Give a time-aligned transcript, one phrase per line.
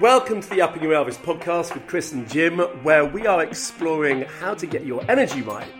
[0.00, 4.22] Welcome to the Upping Your Elvis podcast with Chris and Jim, where we are exploring
[4.40, 5.72] how to get your energy right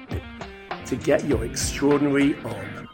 [0.86, 2.88] to get your extraordinary on.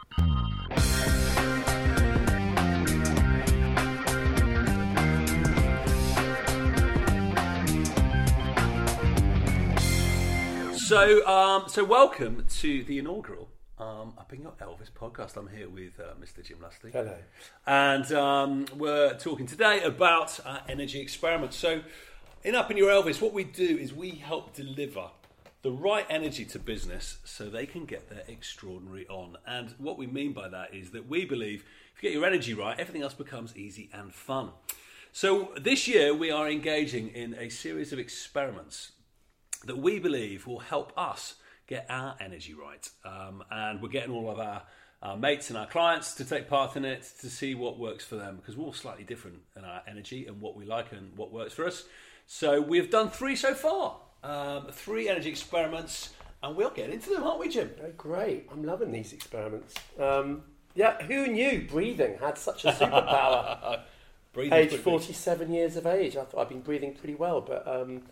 [10.77, 13.52] So, um, so welcome to the inaugural
[13.83, 15.37] um, Upping Your Elvis podcast.
[15.37, 16.45] I'm here with uh, Mr.
[16.45, 16.91] Jim Lusty.
[16.93, 17.17] Hello.
[17.67, 21.57] And um, we're talking today about uh, energy experiments.
[21.57, 21.82] So,
[22.45, 25.11] in Upping Your Elvis, what we do is we help deliver
[25.63, 29.37] the right energy to business so they can get their extraordinary on.
[29.46, 31.64] And what we mean by that is that we believe
[31.95, 34.51] if you get your energy right, everything else becomes easy and fun.
[35.12, 38.92] So, this year we are engaging in a series of experiments
[39.64, 41.34] that we believe will help us
[41.72, 42.86] get our energy right.
[43.03, 44.62] Um, and we're getting all of our,
[45.03, 48.17] our mates and our clients to take part in it to see what works for
[48.17, 51.33] them because we're all slightly different in our energy and what we like and what
[51.33, 51.84] works for us.
[52.27, 56.11] So we've done three so far, um, three energy experiments,
[56.43, 57.70] and we'll get into them, aren't we, Jim?
[57.83, 58.48] Oh, great.
[58.53, 59.75] I'm loving these experiments.
[59.98, 60.43] Um,
[60.75, 63.81] yeah, who knew breathing had such a superpower?
[64.34, 64.93] Breathing age quickly.
[64.93, 66.17] 47 years of age.
[66.17, 68.03] I thought I'd been breathing pretty well, but um,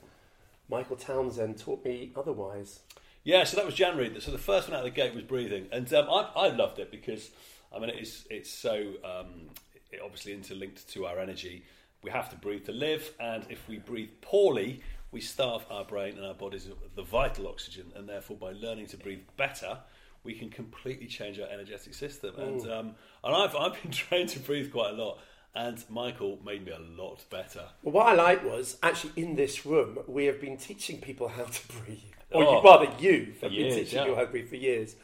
[0.68, 2.80] Michael Townsend taught me otherwise.
[3.22, 4.18] Yeah, so that was January.
[4.20, 6.78] So the first one out of the gate was breathing, and um, I, I loved
[6.78, 7.30] it because
[7.74, 9.50] I mean it's it's so um,
[9.92, 11.64] it obviously interlinked to our energy.
[12.02, 14.80] We have to breathe to live, and if we breathe poorly,
[15.12, 18.86] we starve our brain and our bodies of the vital oxygen, and therefore by learning
[18.88, 19.78] to breathe better.
[20.22, 24.40] We can completely change our energetic system, and um, and I've I've been trained to
[24.40, 25.18] breathe quite a lot,
[25.54, 27.64] and Michael made me a lot better.
[27.82, 31.44] Well, what I liked was actually in this room, we have been teaching people how
[31.44, 31.98] to breathe.
[32.30, 32.56] Or Oh.
[32.58, 34.04] you, rather, you have years, been teaching yeah.
[34.04, 34.94] people how to breathe for years.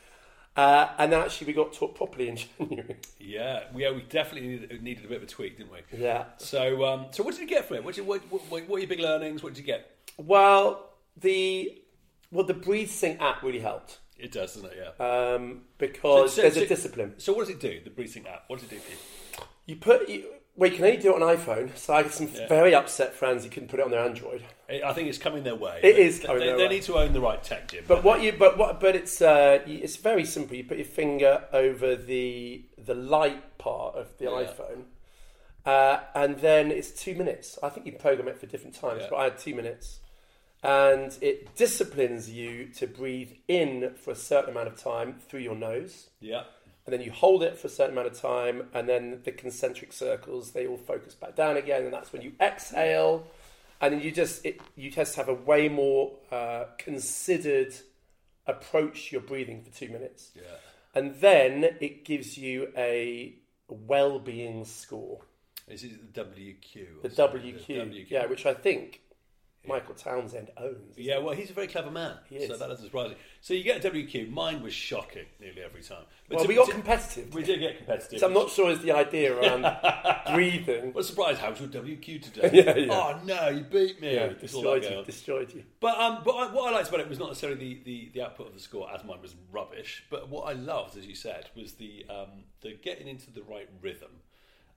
[0.57, 2.97] Uh, and then actually, we got taught properly in January.
[3.19, 5.81] Yeah, yeah, we definitely needed, needed a bit of a tweak, didn't we?
[5.99, 6.25] yeah.
[6.39, 7.85] So, um, so what did you get from it?
[7.85, 9.43] What, did, what, what, what were your big learnings?
[9.43, 9.91] What did you get?
[10.17, 11.83] Well, the
[12.33, 14.95] well, the BreatheSync app really helped It does, doesn't it?
[14.99, 15.35] Yeah.
[15.35, 17.15] um, because So- so- there's a discipline.
[17.19, 17.81] So, what does it do?
[17.85, 18.45] The breathing app.
[18.47, 18.99] What does it do for you?
[19.67, 20.25] You put you,
[20.57, 21.77] well, you can only do it on iPhone.
[21.77, 22.49] So I get some Yeah.
[22.49, 24.43] very upset friends who couldn't put it on their Android.
[24.69, 25.81] I think it's coming their way.
[25.83, 27.85] It is They- coming they, they need to own the right tech, Jim.
[27.87, 30.57] But what you but what but it's uh, it's very simple.
[30.57, 34.31] You put your finger over the the light part of the Yeah.
[34.45, 34.85] iPhone,
[35.65, 37.59] uh, and then it's two minutes.
[37.63, 39.09] I think you program it for different times, Yeah.
[39.11, 40.01] but I had two minutes,
[40.63, 45.55] and it disciplines you to breathe in for a certain amount of time through your
[45.55, 46.45] nose, Yeah.
[46.87, 49.93] And then you hold it for a certain amount of time, and then the concentric
[49.93, 53.27] circles they all focus back down again, and that's when you exhale,
[53.81, 57.75] and then you just it, you just have a way more uh, considered
[58.47, 60.43] approach to your breathing for two minutes, Yeah.
[60.95, 63.35] and then it gives you a
[63.69, 65.23] well-being score,
[65.69, 67.03] Is it the WQ?
[67.03, 67.09] the?
[67.09, 68.11] WQ, WQ.
[68.11, 69.01] yeah, which I think
[69.67, 70.97] Michael Townsend owns.
[70.97, 73.17] Yeah, well, he's a very clever man, He so that doesn't surprise me.
[73.41, 74.31] So you get a WQ.
[74.31, 76.05] Mine was shocking nearly every time.
[76.29, 77.33] But Well, to- we got to- competitive.
[77.35, 78.19] We did get competitive.
[78.21, 79.63] So I'm not sure is the idea around
[80.35, 80.93] breathing.
[80.93, 82.51] Well, How was your WQ today?
[82.67, 82.93] Yeah, yeah.
[82.93, 84.15] Oh no, you beat me.
[84.15, 85.03] Yeah, destroyed you.
[85.05, 85.65] Destroyed you.
[85.81, 88.23] But um, but I, what I liked about it was not necessarily the, the, the
[88.23, 90.05] output of the score, as mine was rubbish.
[90.11, 93.69] But what I loved, as you said, was the um, the getting into the right
[93.83, 94.11] rhythm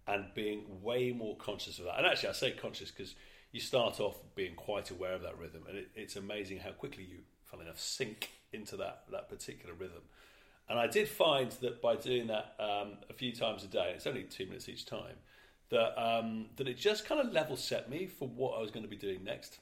[0.08, 1.98] and being way more conscious of that.
[1.98, 3.16] And actually, I say conscious because
[3.52, 7.04] you start off being quite aware of that rhythm, and it, it's amazing how quickly
[7.04, 10.02] you, funnily enough, sink into that that particular rhythm.
[10.70, 14.06] And I did find that by doing that um, a few times a day, it's
[14.06, 15.16] only two minutes each time,
[15.70, 18.84] that um, that it just kind of level set me for what I was going
[18.84, 19.58] to be doing next.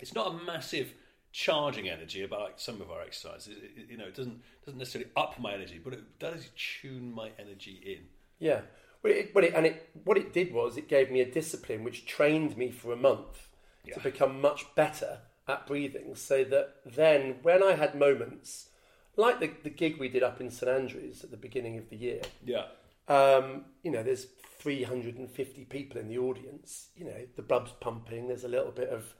[0.00, 0.94] It's not a massive
[1.32, 3.48] charging energy about like some of our exercises.
[3.48, 7.12] It, it- you know, it doesn't doesn't necessarily up my energy, but it does tune
[7.12, 8.06] my energy in.
[8.38, 8.60] Yeah.
[9.02, 11.84] Well, it, well it, and it, what it did was it gave me a discipline
[11.84, 13.48] which trained me for a month
[13.84, 13.94] Yeah.
[13.94, 16.14] to become much better at breathing.
[16.14, 18.68] So that then, when I had moments
[19.16, 21.96] like the, the gig we did up in St Andrews at the beginning of the
[21.96, 22.66] year, Yeah,
[23.08, 24.26] um, you know, there's
[24.60, 26.88] 350 people in the audience.
[26.96, 28.28] You know, the blood's pumping.
[28.28, 29.14] There's a little bit of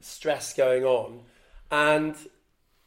[0.00, 1.20] stress going on,
[1.70, 2.14] and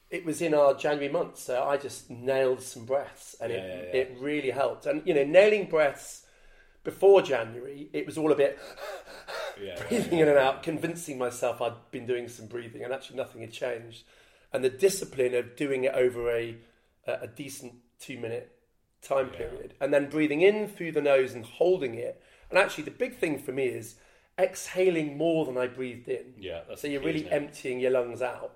[0.09, 3.67] it was in our January month, so I just nailed some breaths, and Yeah, it
[3.69, 4.01] yeah, yeah.
[4.01, 4.85] it really helped.
[4.85, 6.23] And you know, nailing breaths
[6.87, 8.57] before January, it was all a bit
[9.61, 13.41] yeah, breathing in and out, convincing myself I'd been doing some breathing, and actually nothing
[13.41, 14.03] had changed.
[14.53, 16.55] And the discipline of doing it over a
[17.05, 18.57] a, decent two minute
[19.01, 22.23] time period, and then breathing in through the nose and holding it.
[22.49, 23.95] And actually, the big thing for me is
[24.39, 26.35] exhaling more than I breathed in.
[26.39, 28.53] Yeah, so you're key, really emptying your lungs out.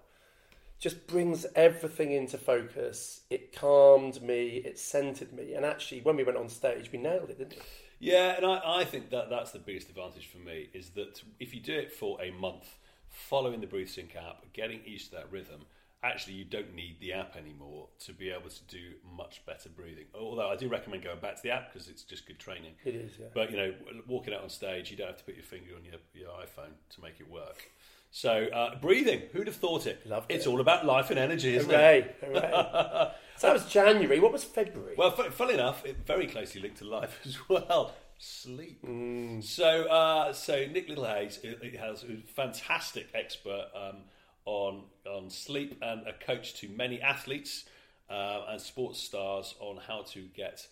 [0.80, 3.24] Just brings everything into focus.
[3.30, 4.62] It calmed me.
[4.64, 5.54] It centered me.
[5.54, 7.62] And actually, when we went on stage, we nailed it, didn't we?
[8.02, 11.54] Yeah, and I, I think that that's the biggest advantage for me is that if
[11.54, 12.78] you do it for a month,
[13.10, 15.62] following the BreatheSync app, getting used to that rhythm,
[16.04, 20.06] actually you don't need the app anymore to be able to do much better breathing.
[20.16, 22.74] Although I do recommend going back to the app because it's just good training.
[22.84, 23.28] It is, yeah.
[23.34, 23.74] But you know,
[24.08, 26.74] walking out on stage, you don't have to put your finger on your, your iPhone
[26.90, 27.70] to make it work.
[28.14, 30.06] So uh, breathing, who'd have thought it?
[30.06, 30.50] Loved it's it.
[30.50, 31.74] all about life and energy, isn't it?
[31.74, 32.42] Hooray, hooray.
[33.38, 34.20] so that was January.
[34.20, 34.96] What was February?
[34.98, 37.94] Well, fu- funnily enough, it very closely linked to life as well.
[38.18, 38.86] Sleep.
[38.86, 39.42] Mm.
[39.44, 44.04] So, uh, so Nick Littlehales he- he has a fantastic expert um,
[44.46, 47.66] on on sleep and a coach to many athletes
[48.10, 50.68] uh, and sports stars on how to get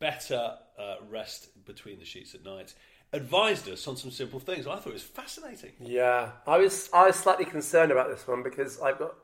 [0.00, 2.74] better uh, rest between the sheets at night.
[3.12, 4.66] Advised us on some simple things.
[4.66, 5.72] I thought it was fascinating.
[5.80, 9.14] Yeah, I was I was slightly concerned about this one because I've got,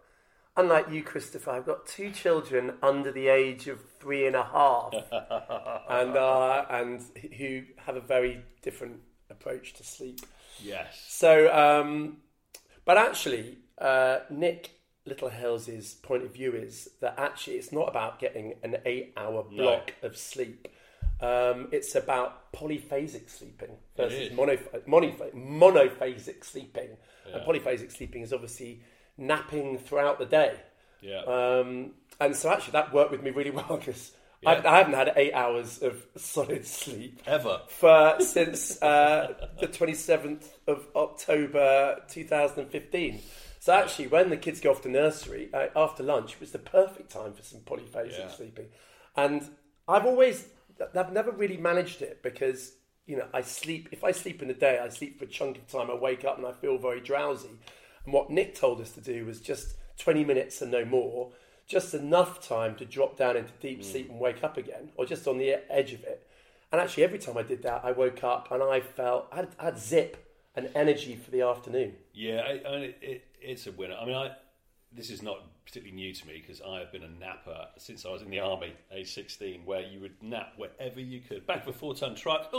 [0.57, 4.95] unlike you, Christopher, I've got two children under the age of three and a half,
[5.91, 7.03] and uh, and
[7.37, 10.21] who have a very different approach to sleep.
[10.63, 11.05] Yes.
[11.09, 12.19] So, um,
[12.87, 14.71] but actually, uh, Nick
[15.05, 19.57] Littlehales's point of view is that actually it's not about getting an eight-hour No.
[19.63, 20.69] block of sleep.
[21.21, 26.91] Um, it's about polyphasic sleeping versus monoph- monoph- monophasic sleeping.
[27.33, 28.83] And polyphasic sleeping is obviously
[29.17, 30.57] napping throughout the day.
[31.01, 31.21] Yeah.
[31.23, 34.13] Um, and so actually that worked with me really well because
[34.43, 34.51] Yeah.
[34.65, 37.61] I, I haven't had eight hours of solid sleep Ever.
[37.69, 43.21] for since uh, the 27th of October 2015.
[43.61, 46.59] So actually, when the kids go off to nursery uh, after lunch, it was the
[46.59, 48.29] perfect time for some polyphasic Yeah.
[48.29, 48.67] sleeping.
[49.17, 49.49] And
[49.89, 50.47] I've always,
[50.95, 52.73] I've never really managed it because
[53.07, 53.89] you know I sleep.
[53.93, 55.91] If I sleep in the day, I sleep for a chunk of time.
[55.91, 57.59] I wake up and I feel very drowsy.
[58.05, 61.33] And what Nick told us to do was just 20 minutes and no more,
[61.67, 63.91] just enough time to drop down into deep hmm.
[63.91, 66.27] sleep and wake up again, or just on the edge of it.
[66.73, 69.49] And actually, every time I did that, I woke up and I felt I had,
[69.59, 70.17] I had zip
[70.57, 71.95] and energy for the afternoon.
[72.13, 73.95] Yeah, I, I it, it's a winner.
[73.95, 74.33] I mean, I
[74.97, 78.11] this is not particularly new to me because I have been a napper since I
[78.11, 81.47] was in the army, age 16, where you would nap wherever you could.
[81.47, 82.53] Back of a four ton truck,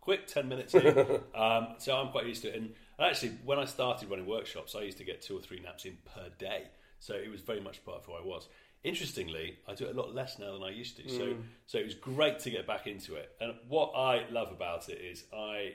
[0.00, 0.98] quick, 10 minutes in.
[1.34, 2.56] um, so I'm quite used to it.
[2.56, 5.60] And, and actually, when I started running workshops, I used to get two or three
[5.60, 6.64] naps in per day.
[7.00, 8.48] So it was very much part of who I was.
[8.84, 11.08] Interestingly, I do it a lot less now than I used to.
[11.08, 11.36] So,
[11.66, 13.30] so it was great to get back into it.
[13.40, 15.74] And what I love about it is I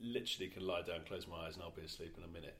[0.00, 2.56] literally can lie down, close my eyes, and I'll be asleep in a minute.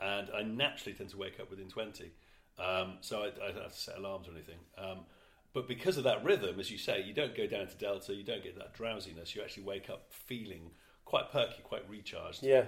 [0.00, 2.10] And I naturally tend to wake up within 20.
[2.58, 4.58] Um, so I, I don't have to set alarms or anything.
[4.76, 5.00] Um,
[5.54, 8.24] but because of that rhythm, as you say, you don't go down to delta, you
[8.24, 9.34] don't get that drowsiness.
[9.34, 10.70] You actually wake up feeling
[11.04, 12.64] quite perky, quite recharged, Yeah.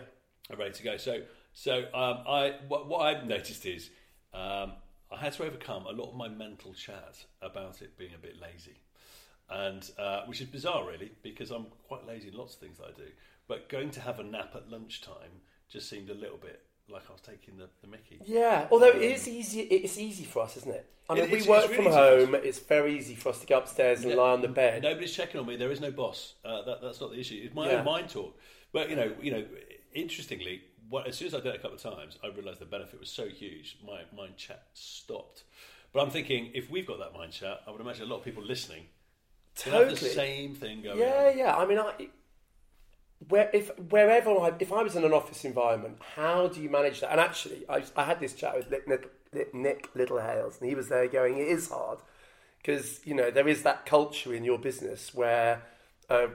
[0.49, 0.97] and ready to go.
[0.97, 1.23] So,
[1.53, 3.91] so um, I what, what I've noticed is
[4.33, 4.73] um,
[5.13, 8.37] I had to overcome a lot of my mental chat about it being a bit
[8.41, 8.81] lazy,
[9.51, 12.87] and uh, which is bizarre, really, because I'm quite lazy in lots of things that
[12.87, 13.09] I do.
[13.49, 17.13] But going to have a nap at lunchtime just seemed a little bit like I
[17.13, 18.21] was taking the, the Mickey.
[18.25, 19.61] Yeah, although it is easy.
[19.61, 20.87] It's easy for us, isn't it?
[21.09, 21.89] I mean, It- we work from really
[22.19, 22.35] easy home.
[22.37, 24.17] It's very easy for us to go upstairs and Yeah.
[24.17, 24.83] lie on the bed.
[24.83, 25.57] Nobody's checking on me.
[25.57, 26.35] There is no boss.
[26.45, 27.41] Uh, that, that's not the issue.
[27.45, 27.79] It's my Yeah.
[27.79, 28.39] own mind talk.
[28.73, 29.45] But you know, you know,
[29.93, 32.65] interestingly, what, as soon as I did it a couple of times, I realised the
[32.67, 33.79] benefit was so huge.
[33.85, 35.45] My mind chat stopped.
[35.93, 38.25] But I'm thinking, if we've got that mind chat, I would imagine a lot of
[38.25, 38.87] people listening
[39.67, 40.99] will have the same thing going.
[41.01, 41.39] Yeah, on.
[41.39, 41.57] yeah.
[41.57, 42.09] I mean, I,
[43.29, 47.01] where if wherever I if I was in an office environment, how do you manage
[47.01, 47.11] that?
[47.13, 48.89] And actually, I, I had this chat with Nick,
[49.33, 51.99] Nick, Nick Littlehales, and he was there going, "It is hard
[52.59, 55.63] because you know there is that culture in your business where
[56.09, 56.29] uh,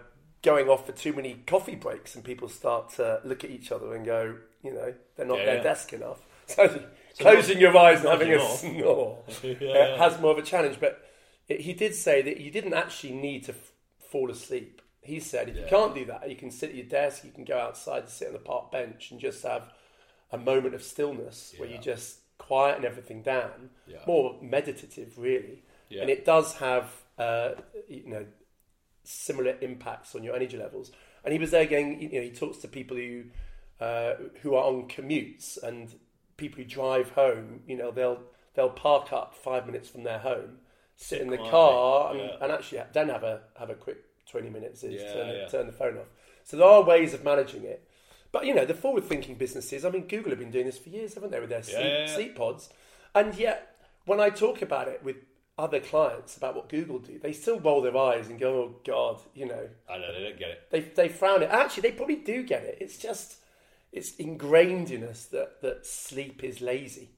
[0.43, 3.95] going off for too many coffee breaks, and people start to look at each other
[3.95, 5.63] and go, you know, they're not Yeah, their yeah.
[5.63, 6.83] desk enough." So,
[7.19, 9.23] closing your eyes and having a nodding snore
[9.59, 9.97] yeah.
[9.97, 10.77] has more of a challenge.
[10.79, 11.01] But
[11.47, 13.71] it, he did say that you didn't actually need to f-
[14.11, 14.81] fall asleep.
[15.05, 17.45] He said if you can't do that, you can sit at your desk, you can
[17.45, 19.71] go outside and sit on the park bench and just have
[20.31, 21.81] a moment of stillness where you Yeah.
[21.81, 23.69] just quieten everything down.
[23.87, 23.99] Yeah.
[24.07, 25.63] More meditative, really.
[25.89, 26.01] Yeah.
[26.01, 27.51] And it does have, uh,
[27.87, 28.25] you know,
[29.03, 30.91] similar impacts on your energy levels.
[31.23, 33.25] And he was there again, you know, he talks to people who
[33.79, 35.93] uh, who are on commutes and
[36.37, 37.61] people who drive home.
[37.67, 38.21] You know, they'll
[38.53, 40.59] they'll park up five minutes from their home,
[40.95, 42.37] sit Sit in the quietly, car, and, yeah.
[42.41, 43.97] and actually then have a have a quick
[44.29, 45.47] twenty minutes is Yeah, turn, yeah.
[45.47, 46.07] turn the phone off.
[46.43, 47.87] So there are ways of managing it.
[48.31, 49.85] But you know, the forward-thinking businesses.
[49.85, 52.07] I mean, Google have been doing this for years, haven't they, with their sleep, yeah.
[52.07, 52.69] sleep pods?
[53.13, 55.15] And yet, when I talk about it with
[55.57, 59.21] other clients about what Google do, they still roll their eyes and go, "Oh God,"
[59.33, 59.69] you know.
[59.89, 60.67] I know they don't get it.
[60.69, 61.49] They they frown it.
[61.49, 62.77] Actually, they probably do get it.
[62.81, 63.37] It's just
[63.91, 67.11] it's ingrained in us that that sleep is lazy.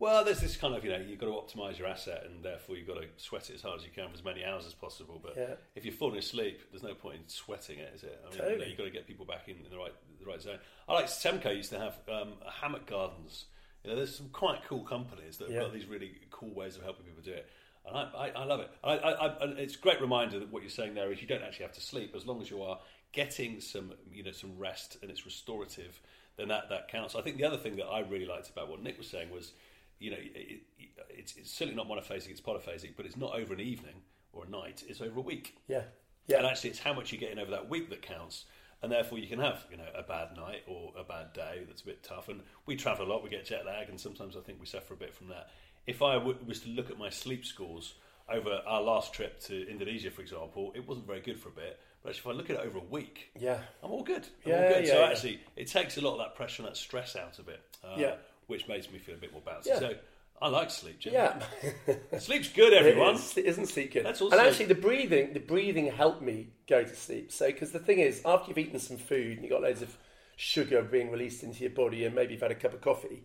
[0.00, 2.74] Well, there's this kind of you know you've got to optimise your asset, and therefore
[2.76, 4.72] you've got to sweat it as hard as you can for as many hours as
[4.72, 5.20] possible.
[5.22, 5.54] But Yeah.
[5.74, 8.18] if you're falling asleep, there's no point in sweating it, is it?
[8.24, 8.58] I mean, you Totally.
[8.60, 10.58] know, you've got to get people back in, in the right the right zone.
[10.88, 13.44] I like Semco used to have um, hammock gardens.
[13.84, 15.60] You know, there's some quite cool companies that have Yeah.
[15.64, 17.46] got these really cool ways of helping people do it.
[17.86, 18.70] And I, I, I love it.
[18.82, 21.64] I, I, it's a great reminder that what you're saying there is you don't actually
[21.64, 22.78] have to sleep as long as you are
[23.12, 26.00] getting some, you know, some rest and it's restorative.
[26.36, 27.14] Then that, that counts.
[27.14, 29.52] I think the other thing that I really liked about what Nick was saying was,
[30.00, 30.32] you know, it,
[30.78, 33.94] it, it's, it's certainly not monophasic; it's polyphasic, but it's not over an evening
[34.32, 35.56] or a night; it's over a week.
[35.68, 35.82] Yeah.
[36.26, 36.38] Yeah.
[36.38, 38.44] And actually, it's how much you're getting over that week that counts.
[38.82, 41.82] And therefore, you can have you know a bad night or a bad day that's
[41.82, 42.28] a bit tough.
[42.28, 44.94] And we travel a lot; we get jet lag, and sometimes I think we suffer
[44.94, 45.50] a bit from that.
[45.86, 47.94] If I w- was to look at my sleep scores
[48.28, 51.78] over our last trip to Indonesia, for example, it wasn't very good for a bit.
[52.02, 53.58] But actually, if I look at it over a week, Yeah.
[53.82, 54.26] I'm all good.
[54.46, 54.84] I'm Yeah, all good.
[54.86, 55.06] yeah, so yeah.
[55.10, 57.96] actually, it takes a lot of that pressure and that stress out of it, uh,
[57.98, 58.14] Yeah.
[58.50, 59.66] Which makes me feel a bit more bouncy.
[59.66, 59.78] Yeah.
[59.78, 59.94] So
[60.42, 60.98] I like sleep.
[60.98, 61.12] Jim.
[61.14, 61.38] Yeah.
[62.18, 63.14] Sleep's good, everyone.
[63.14, 64.04] It is, isn't sleep good.
[64.04, 67.30] That's also- and actually, the breathing, the breathing helped me go to sleep.
[67.32, 69.96] So, because the thing is, after you've eaten some food and you've got loads of
[70.36, 73.22] sugar being released into your body, and maybe you've had a cup of coffee,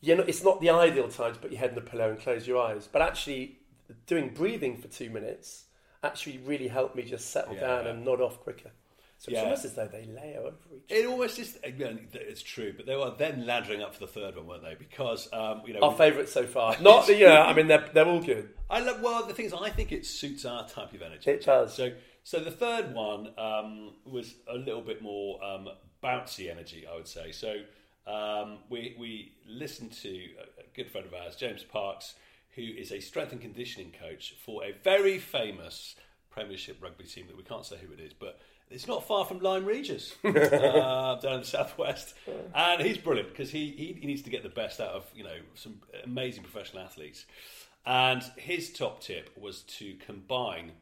[0.00, 2.18] you know, it's not the ideal time to put your head in the pillow and
[2.20, 2.88] close your eyes.
[2.90, 3.58] But actually,
[4.06, 5.64] doing breathing for two minutes
[6.02, 7.60] actually really helped me just settle Yeah.
[7.60, 8.70] down and nod off quicker.
[9.18, 9.44] So it's Yeah.
[9.44, 10.90] almost as though they layer over each.
[10.90, 11.58] It almost is.
[11.64, 14.74] Again, it's true, but they were then laddering up for the third one, weren't they?
[14.74, 16.76] Because um, you know, Our favourite so far.
[16.80, 18.50] Not, you know, I mean, they're, they're all good.
[18.68, 19.00] I love.
[19.00, 21.30] Well, the thing is, I think it suits our type of energy.
[21.30, 21.74] It does.
[21.74, 21.92] So,
[22.24, 25.68] so the third one um, was a little bit more um,
[26.04, 27.32] bouncy energy, I would say.
[27.32, 27.56] So,
[28.06, 30.08] um, we we listened to
[30.58, 32.14] a good friend of ours, James Parks,
[32.54, 35.96] who is a strength and conditioning coach for a very famous
[36.30, 38.38] Premiership rugby team that we can't say who it is, but
[38.70, 42.14] it's not far from Lyme Regis uh, down in the southwest,
[42.54, 45.24] and he's brilliant because he, he he needs to get the best out of you
[45.24, 47.24] know some amazing professional athletes.
[47.86, 50.72] And his top tip was to combine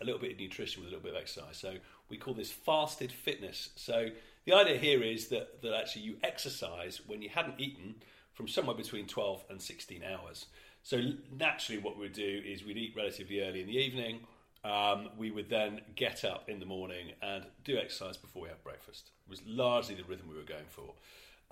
[0.00, 1.56] a little bit of nutrition with a little bit of exercise.
[1.56, 1.76] So
[2.10, 3.70] we call this fasted fitness.
[3.76, 4.08] So
[4.44, 7.96] the idea here is that, that actually you exercise when you hadn't eaten
[8.34, 10.46] from somewhere between 12 and 16 hours.
[10.82, 11.00] So
[11.36, 14.20] naturally, what we'd do is we'd eat relatively early in the evening.
[14.66, 18.62] Um, we would then get up in the morning and do exercise before we have
[18.64, 19.10] breakfast.
[19.26, 20.94] It was largely the rhythm we were going for.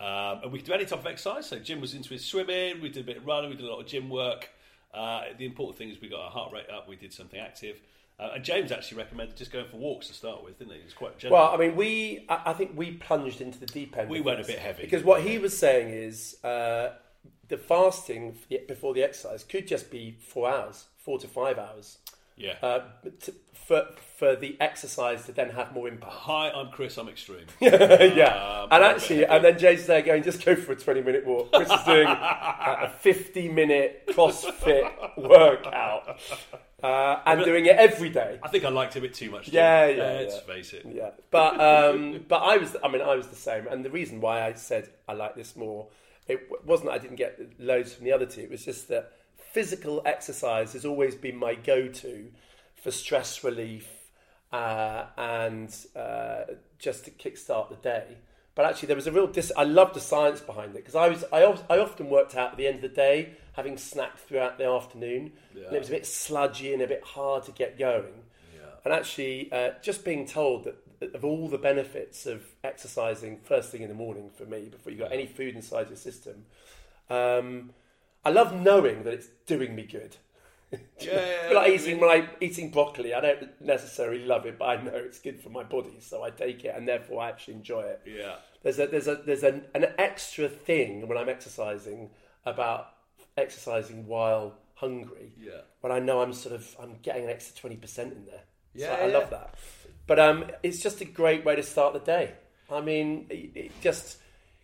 [0.04, 1.46] Um, and we could do any type of exercise.
[1.46, 3.70] So Jim was into his swimming, we did a bit of running, we did a
[3.70, 4.50] lot of gym work.
[4.92, 7.80] Uh, the important thing is we got our heart rate up, we did something active.
[8.18, 10.78] Uh, and James actually recommended just going for walks to start with, didn't he?
[10.78, 11.38] He was quite gentle.
[11.38, 14.08] Well, I mean, we I I think we plunged into the deep end.
[14.08, 14.82] We went a bit heavy.
[14.82, 16.90] because what he was saying is uh,
[17.48, 18.36] the fasting
[18.68, 21.98] before the exercise could just be four hours, four to five hours,
[22.36, 22.54] yeah.
[22.62, 22.80] uh,
[23.20, 23.86] to, for
[24.16, 26.12] for the exercise to then have more impact.
[26.12, 27.46] Hi, I'm Chris, I'm extreme.
[27.60, 31.26] yeah, Um, and actually, and then Jay's there going, just go for a twenty minute
[31.26, 31.52] walk.
[31.52, 36.18] Chris is doing a fifty minute CrossFit workout
[36.82, 38.38] uh, and doing it every day.
[38.42, 39.46] I think I liked it a bit too much.
[39.46, 39.54] Jim.
[39.54, 40.54] Yeah, yeah, Let's yeah.
[40.54, 40.86] face it.
[40.90, 44.20] Yeah, but um, but I was, I mean, I was the same, and the reason
[44.20, 45.88] why I said I like this more,
[46.28, 48.42] it w- wasn't that I didn't get loads from the other two.
[48.42, 49.12] It was just that
[49.54, 52.32] physical exercise has always been my go-to
[52.82, 53.88] for stress relief
[54.52, 56.42] uh, and uh,
[56.78, 58.16] just to kickstart the day.
[58.56, 59.26] But actually, there was a real.
[59.28, 61.24] Dis- I loved the science behind it because I was.
[61.32, 64.58] I, al- I often worked out at the end of the day, having snacked throughout
[64.58, 65.32] the afternoon,
[65.68, 68.12] and it was a bit sludgy and a bit hard to get going.
[68.84, 73.82] And actually, uh, just being told that of all the benefits of exercising first thing
[73.82, 76.44] in the morning for me, before you got any food inside your system,
[77.10, 77.70] um,
[78.24, 80.16] I love knowing that it's doing me good.
[81.00, 85.20] Yeah, like eating, like eating broccoli, I don't necessarily love it, but I know it's
[85.20, 88.00] good for my body, so I take it, and therefore I actually enjoy it.
[88.06, 88.36] Yeah.
[88.62, 92.10] There's a there's a there's an, an extra thing when I'm exercising
[92.44, 92.88] about
[93.36, 95.32] exercising while hungry.
[95.38, 95.60] Yeah.
[95.80, 98.42] When I know I'm sort of I'm getting an extra twenty percent in there.
[98.76, 99.18] So Yeah, I yeah.
[99.18, 99.54] love that.
[100.06, 102.32] But um, it's just a great way to start the day.
[102.70, 104.18] I mean, it, it just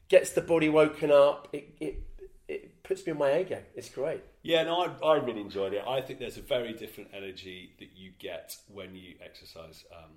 [0.09, 1.49] gets the body woken up.
[1.53, 2.03] It, it
[2.51, 3.63] it puts me on my A game.
[3.77, 4.23] It's great.
[4.43, 5.85] Yeah, no, I, I really enjoyed it.
[5.87, 10.11] I think there's a very different energy that you get when you exercise um,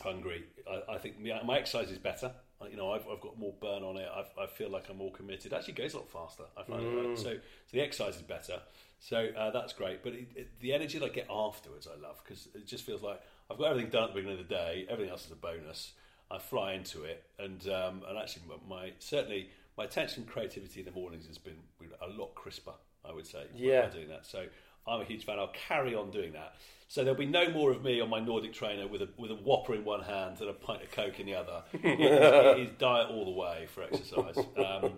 [0.00, 0.44] hungry.
[0.70, 2.30] I, I think my, my exercise is better.
[2.70, 4.08] You know, I've, I've got more burn on it.
[4.14, 5.52] I've, I feel like I'm more committed.
[5.52, 6.44] It actually goes a lot faster.
[6.56, 7.18] I find it.
[7.18, 7.38] So, so
[7.72, 8.60] the exercise is better.
[9.00, 10.02] So uh, that's great.
[10.02, 13.02] But it, it, the energy that I get afterwards, I love because it just feels
[13.02, 14.86] like I've got everything done at the beginning of the day.
[14.88, 15.92] Everything else is a bonus.
[16.30, 20.86] I fly into it, and um, and actually, my certainly my attention and creativity in
[20.86, 21.56] the mornings has been
[22.02, 22.72] a lot crisper.
[23.08, 23.86] I would say, Yeah.
[23.86, 24.26] by doing that.
[24.26, 24.44] So
[24.86, 25.38] I'm a huge fan.
[25.38, 26.54] I'll carry on doing that.
[26.88, 29.34] So there'll be no more of me on my Nordic trainer with a with a
[29.36, 31.62] whopper in one hand and a pint of coke in the other.
[31.72, 34.36] It is, it is diet all the way for exercise.
[34.56, 34.92] Um,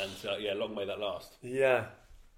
[0.00, 1.36] and uh, yeah, long may that last.
[1.42, 1.86] Yeah.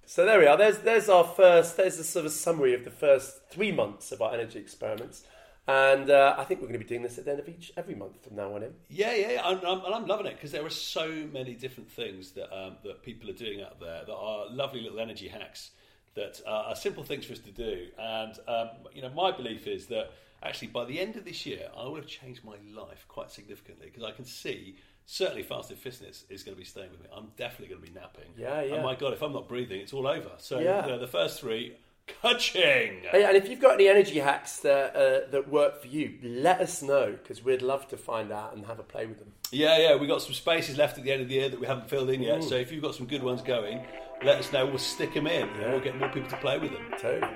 [0.06, 0.56] So there we are.
[0.56, 1.76] There's there's our first.
[1.76, 5.22] There's a sort of summary of the first three months of our energy experiments,
[5.68, 7.72] and uh, I think we're going to be doing this at the end of each
[7.76, 8.72] every month from now on in.
[8.88, 9.42] Yeah, yeah, yeah.
[9.44, 12.76] I'm, I'm, and I'm loving it because there are so many different things that um,
[12.84, 15.70] that people are doing out there that are lovely little energy hacks
[16.14, 17.86] that uh, are simple things for us to do.
[17.98, 20.10] And um, you know, my belief is that
[20.42, 23.86] actually by the end of this year, I will have changed my life quite significantly
[23.86, 27.06] because I can see certainly fasted fitness is going to be staying with me.
[27.14, 28.30] I'm definitely going to be napping.
[28.36, 28.74] Yeah, yeah.
[28.74, 30.30] And my God, if I'm not breathing, it's all over.
[30.38, 30.84] So Yeah.
[30.84, 31.76] you know, the first three,
[32.22, 33.02] catching.
[33.12, 36.82] And if you've got any energy hacks that uh, that work for you, let us
[36.82, 39.32] know because we'd love to find out and have a play with them.
[39.50, 41.66] Yeah, yeah, we've got some spaces left at the end of the year that we
[41.66, 42.44] haven't filled in yet.
[42.44, 43.84] So if you've got some good ones going,
[44.22, 44.66] let us know.
[44.66, 46.84] We'll stick them in and we'll get more people to play with them.
[47.00, 47.32] Totally.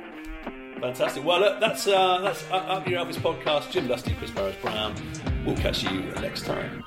[0.81, 1.25] Fantastic.
[1.25, 3.71] Well, look, that's uh, that's Up Your Elvis podcast.
[3.71, 4.95] Jim Lusty, Chris Barez-Brown.
[5.47, 6.85] We'll catch you next time.